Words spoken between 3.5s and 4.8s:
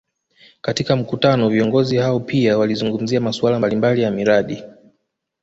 mbalimbali ya miradi